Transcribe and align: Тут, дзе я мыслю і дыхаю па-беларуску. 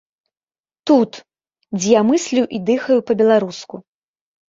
Тут, 0.91 1.11
дзе 1.77 1.89
я 1.99 2.03
мыслю 2.13 2.43
і 2.59 2.65
дыхаю 2.73 2.99
па-беларуску. 3.11 3.75